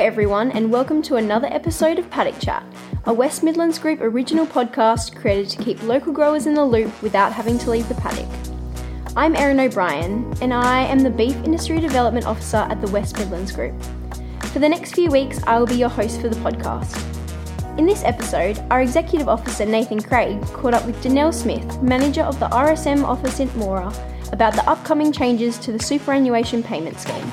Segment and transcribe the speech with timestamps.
[0.00, 2.64] everyone, and welcome to another episode of Paddock Chat,
[3.04, 7.34] a West Midlands Group original podcast created to keep local growers in the loop without
[7.34, 8.26] having to leave the paddock.
[9.14, 13.52] I'm Erin O'Brien, and I am the Beef Industry Development Officer at the West Midlands
[13.52, 13.74] Group.
[14.44, 17.78] For the next few weeks, I will be your host for the podcast.
[17.78, 22.40] In this episode, our Executive Officer Nathan Craig caught up with Danelle Smith, Manager of
[22.40, 23.94] the RSM office in Moora,
[24.32, 27.30] about the upcoming changes to the superannuation payment scheme.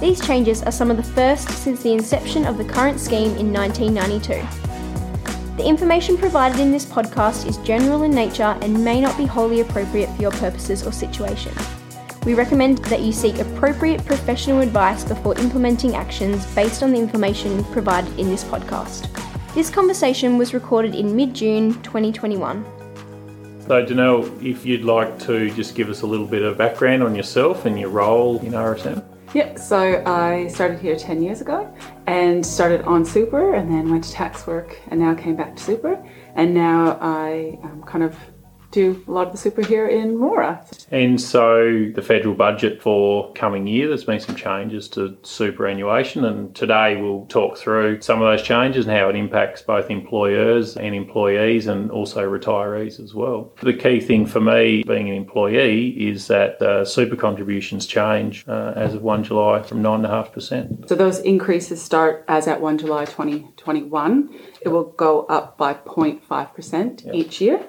[0.00, 3.52] These changes are some of the first since the inception of the current scheme in
[3.52, 5.56] 1992.
[5.58, 9.60] The information provided in this podcast is general in nature and may not be wholly
[9.60, 11.52] appropriate for your purposes or situation.
[12.24, 17.62] We recommend that you seek appropriate professional advice before implementing actions based on the information
[17.64, 19.06] provided in this podcast.
[19.52, 22.64] This conversation was recorded in mid June 2021.
[23.66, 27.14] So, Danelle, if you'd like to just give us a little bit of background on
[27.14, 29.09] yourself and your role in RSM.
[29.32, 31.72] Yeah, so I started here 10 years ago
[32.08, 35.62] and started on super and then went to tax work and now came back to
[35.62, 36.04] super.
[36.34, 38.16] And now I um, kind of
[38.70, 40.64] do a lot of the super here in Moora.
[40.90, 46.54] And so the federal budget for coming year, there's been some changes to superannuation, and
[46.54, 50.94] today we'll talk through some of those changes and how it impacts both employers and
[50.94, 53.52] employees, and also retirees as well.
[53.62, 58.72] The key thing for me, being an employee, is that uh, super contributions change uh,
[58.76, 60.88] as of 1 July from 9.5%.
[60.88, 64.34] So those increases start as at 1 July 2021.
[64.62, 67.14] It will go up by 0.5% Yep.
[67.14, 67.60] each year.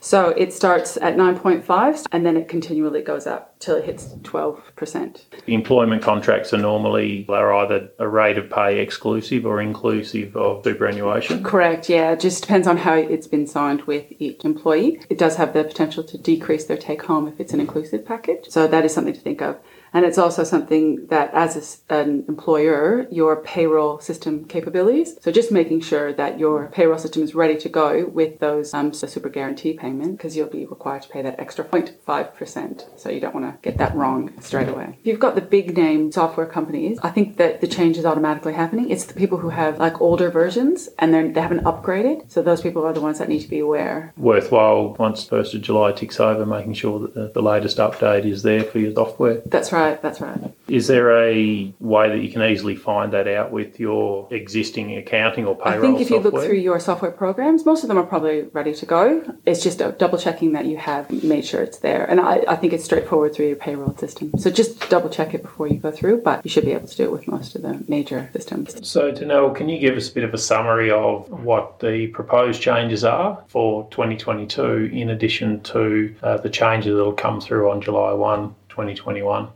[0.00, 5.24] So it starts at 9.5 and then it continually goes up till it hits 12%.
[5.46, 11.42] Employment contracts are normally are either a rate of pay exclusive or inclusive of superannuation.
[11.42, 12.12] Correct, yeah.
[12.12, 15.00] It just depends on how it's been signed with each employee.
[15.08, 18.46] It does have the potential to decrease their take home if it's an inclusive package.
[18.48, 19.56] So that is something to think of.
[19.92, 25.16] And it's also something that, as a an employer, your payroll system capabilities.
[25.20, 28.92] So just making sure that your payroll system is ready to go with those um,
[28.92, 32.98] so super guarantee payment because you'll be required to pay that extra 0.5%.
[32.98, 34.96] So you don't want to get that wrong straight away.
[35.00, 38.54] If you've got the big name software companies, I think that the change is automatically
[38.54, 38.90] happening.
[38.90, 42.30] It's the people who have like older versions and they're, they haven't upgraded.
[42.30, 44.12] So those people are the ones that need to be aware.
[44.16, 48.42] Worthwhile once 1st of July ticks over, making sure that the, the latest update is
[48.42, 49.42] there for your software.
[49.46, 49.75] That's right.
[50.02, 50.38] That's right.
[50.68, 55.46] Is there a way that you can easily find that out with your existing accounting
[55.46, 58.06] or payroll I think if you look through your software programs, most of them are
[58.06, 59.36] probably ready to go.
[59.44, 62.04] It's just a double checking that you have made sure it's there.
[62.04, 64.32] And I, I think it's straightforward through your payroll system.
[64.38, 66.96] So just double check it before you go through, but you should be able to
[66.96, 68.86] do it with most of the major systems.
[68.86, 72.60] So, Danelle, can you give us a bit of a summary of what the proposed
[72.60, 77.80] changes are for 2022 in addition to uh, the changes that will come through on
[77.80, 79.48] July 1, 2021?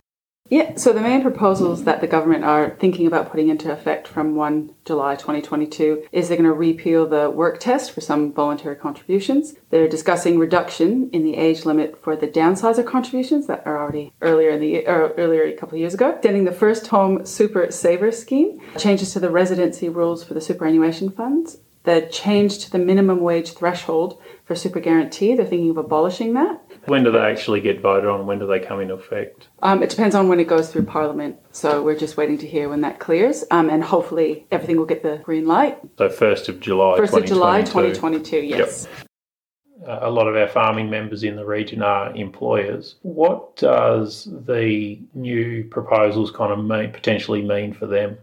[0.51, 4.35] Yeah, so the main proposals that the government are thinking about putting into effect from
[4.35, 9.55] 1 July 2022 is they're going to repeal the work test for some voluntary contributions.
[9.71, 14.51] They're discussing reduction in the age limit for the downsizer contributions that are already earlier
[14.51, 16.11] in the or earlier a couple of years ago.
[16.11, 21.11] Extending the first home super saver scheme, changes to the residency rules for the superannuation
[21.11, 21.59] funds,
[21.91, 25.35] the change to the minimum wage threshold for super guarantee.
[25.35, 26.61] They're thinking of abolishing that.
[26.87, 28.27] When do they actually get voted on?
[28.27, 29.49] When do they come into effect?
[29.63, 31.37] Um, it depends on when it goes through Parliament.
[31.53, 33.45] So we're just waiting to hear when that clears.
[33.51, 35.79] Um, and hopefully everything will get the green light.
[35.99, 37.95] So, 1st of July 1st of July 2022.
[37.95, 38.89] 2022, yes.
[39.87, 42.97] Uh, a lot of our farming members in the region are employers.
[43.03, 48.19] What does the new proposals kind of mean, potentially mean for them?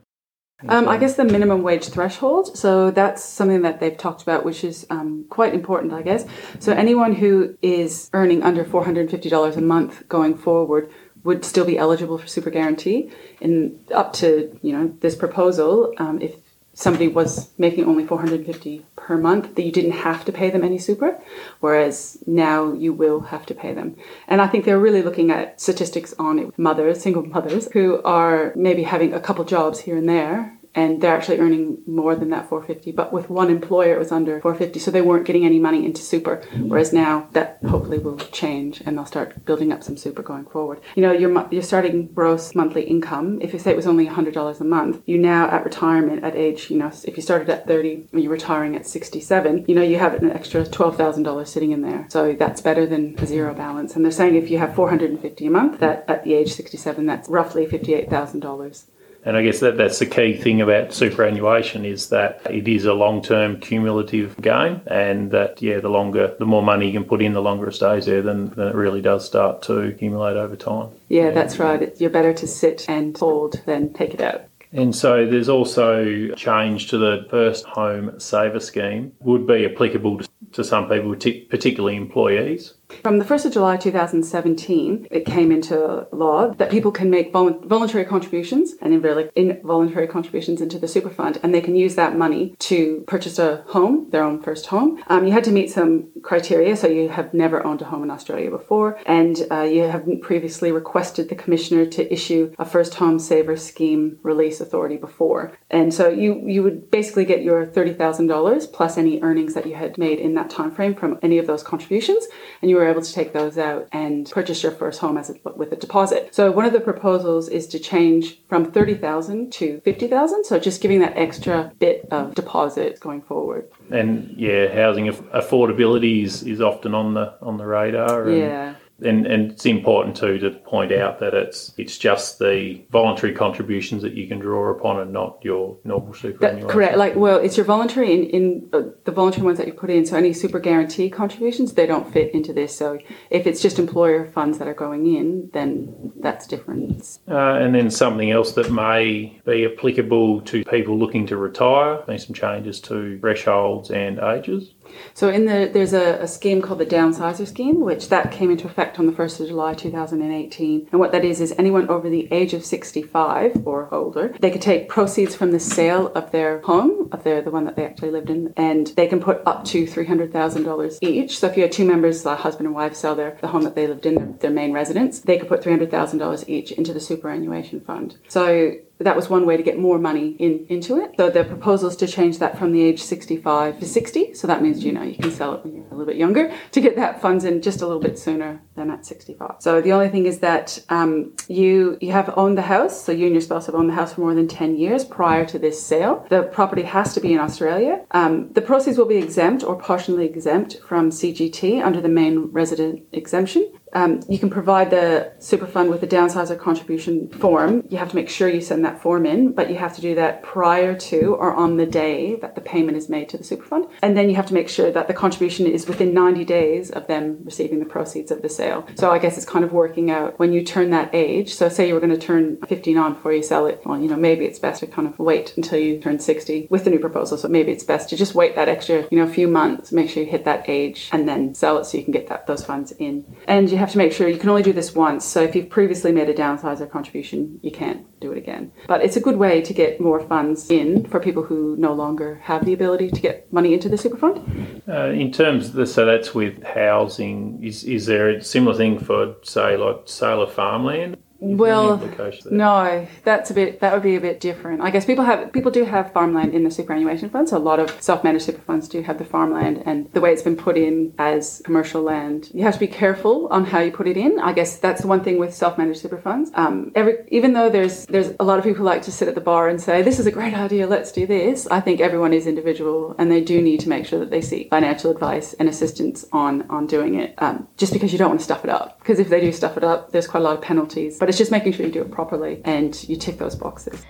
[0.68, 2.58] Um, I guess the minimum wage threshold.
[2.58, 6.26] So that's something that they've talked about, which is um, quite important, I guess.
[6.60, 10.90] So anyone who is earning under $450 a month going forward
[11.24, 13.12] would still be eligible for super guarantee.
[13.40, 16.36] And up to, you know, this proposal, um, if
[16.78, 20.78] somebody was making only 450 per month that you didn't have to pay them any
[20.78, 21.20] super
[21.60, 23.96] whereas now you will have to pay them.
[24.28, 28.84] And i think they're really looking at statistics on mothers single mothers who are maybe
[28.84, 32.92] having a couple jobs here and there and they're actually earning more than that 450
[32.92, 36.02] but with one employer it was under 450 so they weren't getting any money into
[36.02, 36.36] super.
[36.56, 40.80] Whereas now that hopefully will change and they'll start building up some super going forward.
[40.96, 43.40] You know your your starting gross monthly income.
[43.42, 46.70] If you say it was only $100 a month you now at retirement at age
[46.70, 49.98] you know if you started at 30 and you're retiring at 67 you know you
[49.98, 52.06] have an extra $12,000 sitting in there.
[52.10, 53.96] So that's better than a zero balance.
[53.96, 57.28] And they're saying if you have 450 a month that at the age 67 that's
[57.28, 58.84] roughly $58,000
[59.24, 62.94] And I guess that that's the key thing about superannuation is that it is a
[62.94, 67.34] long-term cumulative game, and that yeah, the longer, the more money you can put in,
[67.34, 70.90] the longer it stays there, then, then it really does start to accumulate over time.
[71.10, 71.94] Yeah, that's right.
[72.00, 74.44] You're better to sit and hold than take it out.
[74.72, 80.30] And so there's also change to the first home saver scheme would be applicable to,
[80.54, 81.16] to some people,
[81.50, 82.74] particularly employees.
[83.04, 88.06] From the 1st of July 2017, it came into law that people can make voluntary
[88.06, 88.94] contributions and
[89.36, 93.64] involuntary contributions into the super fund, and they can use that money to purchase a
[93.68, 95.04] home, their own first home.
[95.08, 98.12] Um, you had to meet some criteria, so you have never owned a home in
[98.12, 103.20] Australia before, and uh, you have previously requested the commissioner to issue a first home
[103.20, 105.58] saver scheme release authority before.
[105.70, 109.98] And so you, you would basically get your $30,000 plus any earnings that you had
[109.98, 112.26] made in that time frame from any of those contributions,
[112.62, 115.36] and you were able to take those out and purchase your first home as a,
[115.56, 116.34] with a deposit.
[116.34, 120.44] So one of the proposals is to change from 30,000 to 50,000.
[120.46, 123.70] So just giving that extra bit of deposit going forward.
[123.92, 128.30] And yeah, housing affordability is, is often on the on the radar.
[128.30, 133.34] yeah and, and it's important too to point out that it's it's just the voluntary
[133.34, 136.68] contributions that you can draw upon and not your normal superannuation.
[136.68, 136.98] That, correct.
[136.98, 140.06] Like, well, it's your voluntary in, in uh, the voluntary ones that you put in.
[140.06, 142.76] So any super guarantee contributions, they don't fit into this.
[142.76, 143.00] So
[143.30, 147.20] if it's just employer funds that are going in, then that's different.
[147.28, 152.02] Uh, and then something else that may be applicable to people looking to retire.
[152.08, 154.74] There's some changes to thresholds and ages.
[155.14, 158.68] So in the there's a, a, scheme called the downsizer scheme, which that came into
[158.68, 160.90] effect on the first of July 2018.
[160.92, 164.62] And what that is is anyone over the age of 65 or older, they could
[164.62, 168.12] take proceeds from the sale of their home, of their the one that they actually
[168.12, 171.40] lived in, and they can put up to three hundred thousand dollars each.
[171.40, 173.76] So if you had two members, a husband and wife, sell their the home that
[173.76, 176.72] they lived in, their, their main residence, they could put three hundred thousand dollars each
[176.72, 178.18] into the superannuation fund.
[178.28, 181.12] So that was one way to get more money in into it.
[181.18, 184.34] So the proposal is to change that from the age 65 to 60.
[184.34, 186.54] So that means you know you can sell it when you're a little bit younger
[186.72, 189.56] to get that funds in just a little bit sooner than at 65.
[189.60, 193.04] So the only thing is that um, you you have owned the house.
[193.04, 195.46] So you and your spouse have owned the house for more than 10 years prior
[195.46, 196.26] to this sale.
[196.30, 198.06] The property has to be in Australia.
[198.12, 203.04] Um, the proceeds will be exempt or partially exempt from CGT under the main resident
[203.12, 203.72] exemption.
[203.98, 207.84] Um, you can provide the super fund with a downsizer contribution form.
[207.90, 210.14] You have to make sure you send that form in, but you have to do
[210.14, 213.66] that prior to or on the day that the payment is made to the super
[213.66, 213.88] fund.
[214.04, 217.08] And then you have to make sure that the contribution is within 90 days of
[217.08, 218.88] them receiving the proceeds of the sale.
[218.96, 221.56] So I guess it's kind of working out when you turn that age.
[221.56, 223.82] So say you were going to turn 59 before you sell it.
[223.84, 226.84] Well, you know, maybe it's best to kind of wait until you turn 60 with
[226.84, 227.36] the new proposal.
[227.36, 230.22] So maybe it's best to just wait that extra, you know, few months, make sure
[230.22, 232.92] you hit that age and then sell it so you can get that those funds
[233.00, 233.26] in.
[233.48, 235.24] And you you have to make sure you can only do this once.
[235.24, 238.72] So if you've previously made a downsizer contribution, you can't do it again.
[238.86, 242.42] But it's a good way to get more funds in for people who no longer
[242.44, 244.82] have the ability to get money into the super fund.
[244.90, 247.64] Uh, in terms the, so that's with housing.
[247.64, 251.18] Is is there a similar thing for say like sale of farmland?
[251.40, 252.02] Well,
[252.50, 253.80] no, that's a bit.
[253.80, 254.82] That would be a bit different.
[254.82, 257.48] I guess people have people do have farmland in the superannuation fund.
[257.50, 260.42] So a lot of self-managed super funds do have the farmland, and the way it's
[260.42, 264.08] been put in as commercial land, you have to be careful on how you put
[264.08, 264.40] it in.
[264.40, 266.50] I guess that's the one thing with self-managed super funds.
[266.56, 269.36] Um, every even though there's there's a lot of people who like to sit at
[269.36, 271.68] the bar and say this is a great idea, let's do this.
[271.68, 274.70] I think everyone is individual, and they do need to make sure that they seek
[274.70, 277.36] financial advice and assistance on on doing it.
[277.38, 279.78] Um, just because you don't want to stuff it up, because if they do stuff
[279.78, 281.18] it up, there's quite a lot of penalties.
[281.18, 284.06] But but it's just making sure you do it properly and you tick those boxes.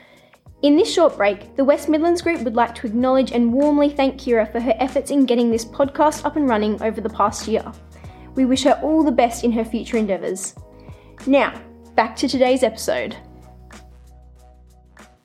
[0.64, 4.20] In this short break, the West Midlands Group would like to acknowledge and warmly thank
[4.20, 7.64] Kira for her efforts in getting this podcast up and running over the past year.
[8.34, 10.56] We wish her all the best in her future endeavours.
[11.28, 11.54] Now,
[11.94, 13.16] back to today's episode.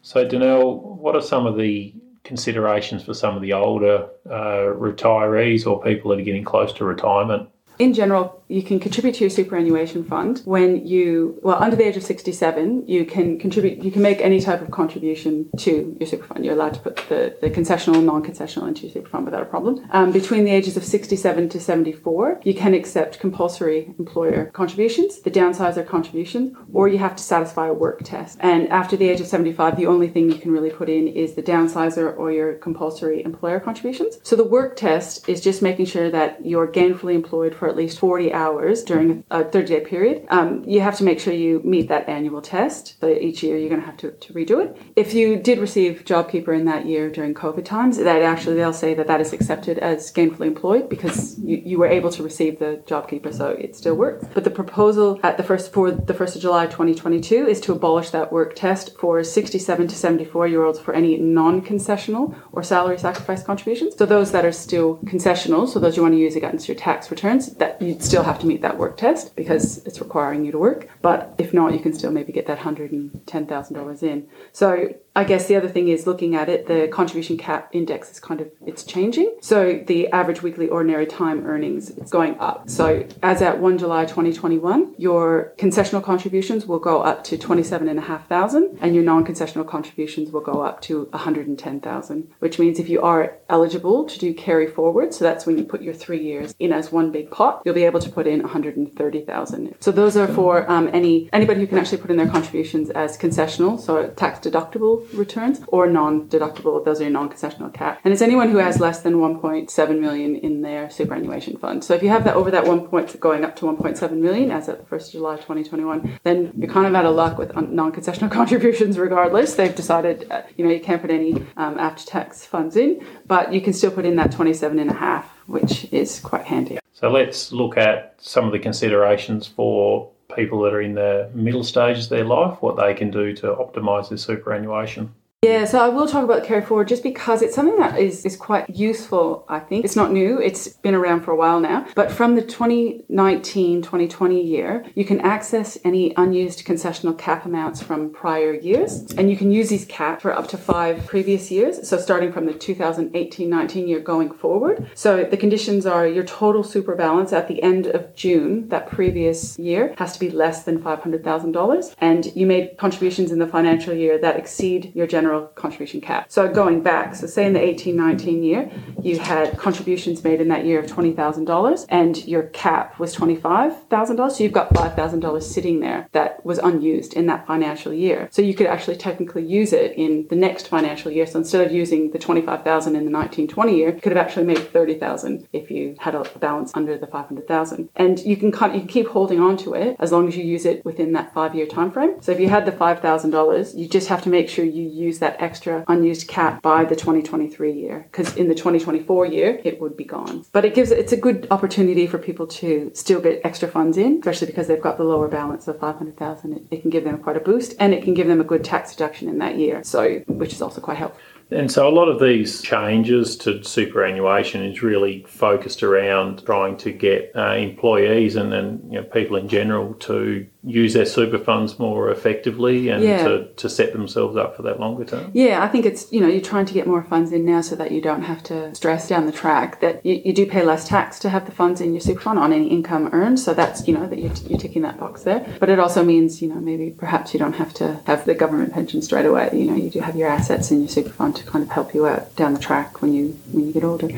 [0.02, 5.66] So, Danelle, what are some of the considerations for some of the older uh, retirees
[5.66, 7.48] or people that are getting close to retirement?
[7.78, 11.96] In general, you can contribute to your superannuation fund when you, well, under the age
[11.96, 16.26] of 67, you can contribute, you can make any type of contribution to your super
[16.26, 16.44] fund.
[16.44, 19.46] You're allowed to put the, the concessional, non concessional into your super fund without a
[19.46, 19.86] problem.
[19.90, 25.30] Um, between the ages of 67 to 74, you can accept compulsory employer contributions, the
[25.30, 28.36] downsizer contributions, or you have to satisfy a work test.
[28.40, 31.34] And after the age of 75, the only thing you can really put in is
[31.34, 34.18] the downsizer or your compulsory employer contributions.
[34.22, 37.98] So the work test is just making sure that you're gainfully employed for at least
[37.98, 40.26] 40 hours hours during a 30 day period.
[40.28, 42.98] Um, you have to make sure you meet that annual test.
[43.00, 44.70] So each year you're going to have to, redo it.
[44.96, 48.94] If you did receive JobKeeper in that year during COVID times, that actually they'll say
[48.94, 52.82] that that is accepted as gainfully employed because you, you were able to receive the
[52.86, 54.26] JobKeeper, so it still works.
[54.32, 58.10] But the proposal at the first for the 1st of July 2022 is to abolish
[58.10, 63.42] that work test for 67 to 74 year olds for any non-concessional or salary sacrifice
[63.42, 63.96] contributions.
[63.96, 67.10] So those that are still concessional, so those you want to use against your tax
[67.10, 70.52] returns, that you'd still have have to meet that work test because it's requiring you
[70.52, 70.88] to work.
[71.00, 74.28] But if not, you can still maybe get that $110,000 in.
[74.52, 78.20] So I guess the other thing is looking at it, the contribution cap index is
[78.20, 79.36] kind of it's changing.
[79.40, 82.70] So the average weekly ordinary time earnings is going up.
[82.70, 88.94] So as at 1 July 2021, your concessional contributions will go up to 27,500 and
[88.94, 94.18] your non-concessional contributions will go up to 110,000, which means if you are eligible to
[94.18, 97.30] do carry forward, so that's when you put your 3 years in as one big
[97.30, 99.74] pot, you'll be able to put in 130,000.
[99.80, 103.18] So those are for um, any anybody who can actually put in their contributions as
[103.18, 106.84] concessional, so tax deductible returns, or non-deductible.
[106.84, 108.00] Those are your non-concessional cap.
[108.04, 111.84] And it's anyone who has less than 1.7 million in their superannuation fund.
[111.84, 114.68] So if you have that over that one point going up to 1.7 million as
[114.68, 118.30] at the 1st of July 2021, then you're kind of out of luck with non-concessional
[118.40, 118.98] contributions.
[118.98, 123.52] Regardless, they've decided uh, you know you can't put any um, after-tax funds in, but
[123.52, 126.78] you can still put in that 27 and a half, which is quite handy.
[126.92, 131.64] So let's look at some of the considerations for people that are in the middle
[131.64, 135.14] stages of their life, what they can do to optimise their superannuation.
[135.44, 138.36] Yeah, so I will talk about carry forward just because it's something that is, is
[138.36, 139.84] quite useful, I think.
[139.84, 141.84] It's not new, it's been around for a while now.
[141.96, 148.12] But from the 2019 2020 year, you can access any unused concessional cap amounts from
[148.12, 149.10] prior years.
[149.18, 151.88] And you can use these caps for up to five previous years.
[151.88, 154.88] So starting from the 2018 19 year going forward.
[154.94, 159.58] So the conditions are your total super balance at the end of June, that previous
[159.58, 161.96] year, has to be less than $500,000.
[161.98, 166.26] And you made contributions in the financial year that exceed your general general contribution cap.
[166.28, 168.70] So going back, so say in the 18-19 year,
[169.02, 174.32] you had contributions made in that year of $20,000 and your cap was $25,000.
[174.32, 178.28] So you've got $5,000 sitting there that was unused in that financial year.
[178.30, 181.26] So you could actually technically use it in the next financial year.
[181.26, 184.58] So instead of using the 25,000 in the 1920 year, you could have actually made
[184.58, 187.88] 30,000 if you had a balance under the 500,000.
[187.96, 190.66] And you can you can keep holding on to it as long as you use
[190.66, 192.20] it within that five year time frame.
[192.20, 195.40] So if you had the $5,000, you just have to make sure you use that
[195.40, 200.04] extra unused cap by the 2023 year because in the 2024 year it would be
[200.04, 200.44] gone.
[200.52, 204.18] But it gives it's a good opportunity for people to still get extra funds in,
[204.18, 206.52] especially because they've got the lower balance of 500,000.
[206.52, 208.64] It, it can give them quite a boost and it can give them a good
[208.64, 209.82] tax deduction in that year.
[209.84, 211.20] So which is also quite helpful.
[211.52, 216.92] And so a lot of these changes to superannuation is really focused around trying to
[216.92, 221.78] get uh, employees and, and you know, people in general to use their super funds
[221.78, 223.24] more effectively and yeah.
[223.24, 225.30] to, to set themselves up for that longer term?
[225.34, 227.74] Yeah, I think it's, you know, you're trying to get more funds in now so
[227.76, 230.86] that you don't have to stress down the track, that you, you do pay less
[230.86, 233.40] tax to have the funds in your super fund on any income earned.
[233.40, 235.44] So that's, you know, that you're, you're ticking that box there.
[235.58, 238.72] But it also means, you know, maybe perhaps you don't have to have the government
[238.72, 239.50] pension straight away.
[239.52, 241.92] You know, you do have your assets in your super fund to kind of help
[241.94, 244.08] you out down the track when you when you get older.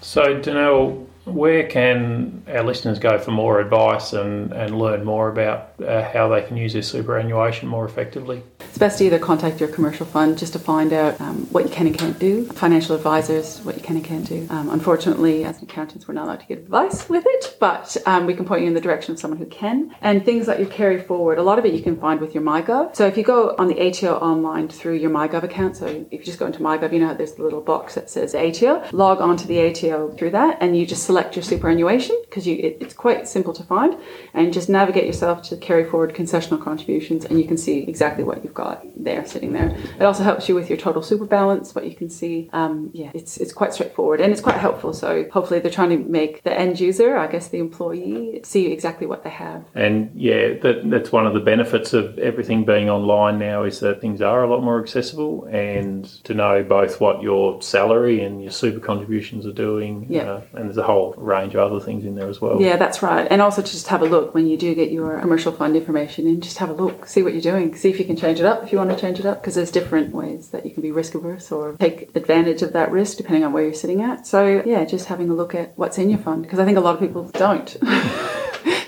[0.00, 5.71] So, Danelle, where can our listeners go for more advice and, and learn more about
[5.82, 8.42] uh, how they can use their superannuation more effectively?
[8.60, 11.70] It's best to either contact your commercial fund just to find out um, what you
[11.70, 14.46] can and can't do, financial advisors, what you can and can't do.
[14.50, 18.34] Um, unfortunately, as accountants, we're not allowed to give advice with it, but um, we
[18.34, 19.94] can point you in the direction of someone who can.
[20.00, 22.42] And things that you carry forward, a lot of it you can find with your
[22.42, 22.96] MyGov.
[22.96, 26.24] So if you go on the ATO online through your MyGov account, so if you
[26.24, 29.36] just go into MyGov, you know there's a little box that says ATO, log on
[29.36, 33.26] to the ATO through that, and you just select your superannuation because it, it's quite
[33.26, 33.96] simple to find,
[34.34, 38.42] and just navigate yourself to carry forward concessional contributions, and you can see exactly what
[38.42, 39.76] you've got got there sitting there.
[39.98, 42.48] It also helps you with your total super balance, what you can see.
[42.52, 44.92] Um, yeah, it's it's quite straightforward and it's quite helpful.
[44.92, 49.06] So hopefully they're trying to make the end user, I guess the employee, see exactly
[49.06, 49.64] what they have.
[49.74, 54.00] And yeah, that, that's one of the benefits of everything being online now is that
[54.00, 58.52] things are a lot more accessible and to know both what your salary and your
[58.52, 60.06] super contributions are doing.
[60.08, 60.22] Yeah.
[60.22, 62.60] Uh, and there's a whole range of other things in there as well.
[62.60, 63.26] Yeah, that's right.
[63.30, 66.26] And also to just have a look when you do get your commercial fund information
[66.26, 68.44] and just have a look, see what you're doing, see if you can change it
[68.44, 70.82] up if you want to change it up because there's different ways that you can
[70.82, 74.26] be risk averse or take advantage of that risk depending on where you're sitting at.
[74.26, 76.80] So, yeah, just having a look at what's in your fund because I think a
[76.80, 77.76] lot of people don't.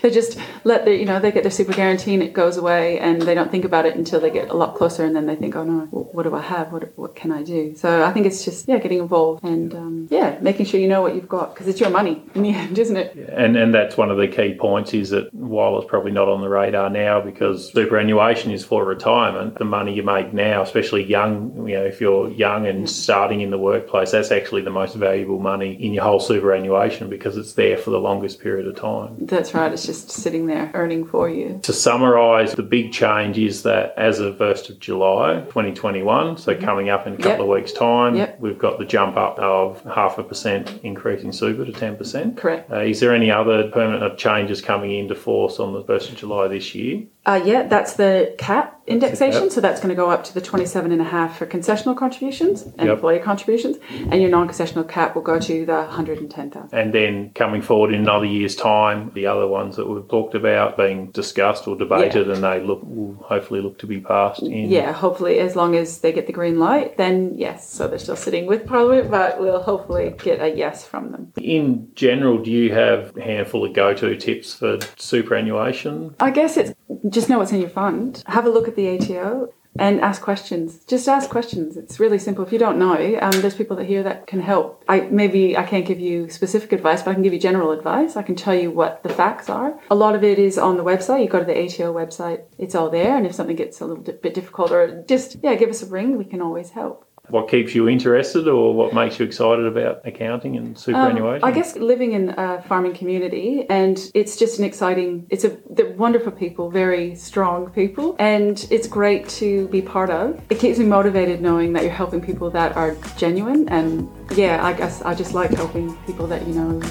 [0.04, 2.98] they just let their, you know, they get their super guarantee and it goes away
[2.98, 5.34] and they don't think about it until they get a lot closer and then they
[5.34, 6.72] think, oh no, what do I have?
[6.72, 7.74] What, what can I do?
[7.74, 11.00] So I think it's just, yeah, getting involved and, um, yeah, making sure you know
[11.00, 13.16] what you've got because it's your money in the end, isn't it?
[13.16, 16.28] Yeah, and, and that's one of the key points is that while it's probably not
[16.28, 21.02] on the radar now because superannuation is for retirement, the money you make now, especially
[21.02, 24.96] young, you know, if you're young and starting in the workplace, that's actually the most
[24.96, 29.16] valuable money in your whole superannuation because it's there for the longest period of time.
[29.18, 29.72] That's right.
[29.72, 31.60] It's just just sitting there earning for you.
[31.62, 36.64] To summarise, the big change is that as of 1st of July 2021, so mm-hmm.
[36.64, 37.40] coming up in a couple yep.
[37.40, 38.38] of weeks' time, yep.
[38.40, 42.36] we've got the jump up of half a percent increase in super to 10%.
[42.36, 42.70] Correct.
[42.70, 46.48] Uh, is there any other permanent changes coming into force on the 1st of July
[46.48, 47.04] this year?
[47.26, 49.50] Uh, yeah, that's the cap indexation.
[49.50, 52.62] So that's going to go up to the 27 and a half for concessional contributions
[52.62, 52.96] and Yep.
[52.96, 53.78] employer contributions.
[54.10, 56.68] And your non-concessional cap will go to the 110,000.
[56.78, 60.76] And then coming forward in another year's time, the other ones that we've talked about
[60.76, 64.70] being discussed or debated, and they look will hopefully look to be passed in.
[64.70, 67.70] Yeah, hopefully, as long as they get the green light, then yes.
[67.70, 71.32] So they're still sitting with Parliament, but we'll hopefully get a yes from them.
[71.40, 76.14] In general, do you have a handful of go-to tips for superannuation?
[76.20, 76.74] I guess it's
[77.08, 78.22] just know what's in your fund.
[78.26, 80.84] Have a look at the ATO and ask questions.
[80.86, 81.76] Just ask questions.
[81.76, 82.44] It's really simple.
[82.44, 84.84] If you don't know, um, there's people that here that can help.
[84.88, 88.16] I maybe I can't give you specific advice, but I can give you general advice.
[88.16, 89.78] I can tell you what the facts are.
[89.90, 91.22] A lot of it is on the website.
[91.22, 92.44] You go to the ATO website.
[92.58, 93.16] It's all there.
[93.16, 96.16] And if something gets a little bit difficult, or just yeah, give us a ring.
[96.16, 97.08] We can always help.
[97.28, 101.42] What keeps you interested, or what makes you excited about accounting and superannuation?
[101.42, 105.26] Um, I guess living in a farming community, and it's just an exciting.
[105.30, 110.38] It's a they're wonderful people, very strong people, and it's great to be part of.
[110.50, 114.74] It keeps me motivated knowing that you're helping people that are genuine, and yeah, I
[114.74, 116.82] guess I just like helping people that you know.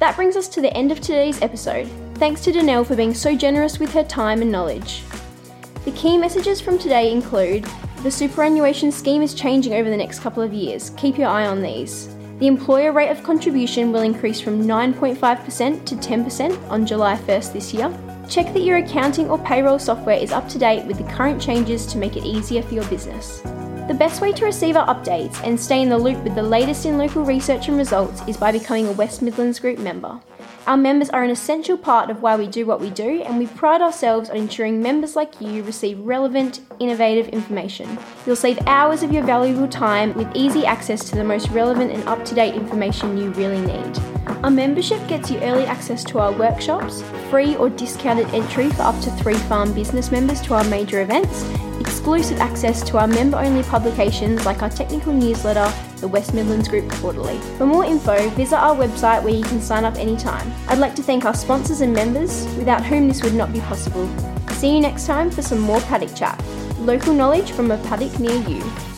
[0.00, 1.88] That brings us to the end of today's episode.
[2.16, 5.04] Thanks to Danelle for being so generous with her time and knowledge.
[5.84, 7.68] The key messages from today include
[8.02, 10.90] the superannuation scheme is changing over the next couple of years.
[10.96, 12.08] Keep your eye on these.
[12.40, 17.72] The employer rate of contribution will increase from 9.5% to 10% on July 1st this
[17.72, 17.96] year.
[18.28, 21.86] Check that your accounting or payroll software is up to date with the current changes
[21.86, 23.40] to make it easier for your business.
[23.86, 26.86] The best way to receive our updates and stay in the loop with the latest
[26.86, 30.18] in local research and results is by becoming a West Midlands Group member.
[30.64, 33.48] Our members are an essential part of why we do what we do, and we
[33.48, 37.98] pride ourselves on ensuring members like you receive relevant, innovative information.
[38.24, 42.04] You'll save hours of your valuable time with easy access to the most relevant and
[42.04, 43.98] up to date information you really need.
[44.44, 49.00] Our membership gets you early access to our workshops, free or discounted entry for up
[49.00, 51.44] to three farm business members to our major events,
[51.80, 56.90] exclusive access to our member only publications like our technical newsletter, the West Midlands Group
[56.90, 57.38] Quarterly.
[57.56, 60.52] For more info, visit our website where you can sign up anytime.
[60.68, 64.06] I'd like to thank our sponsors and members, without whom this would not be possible.
[64.50, 66.42] See you next time for some more paddock chat.
[66.80, 68.91] Local knowledge from a paddock near you.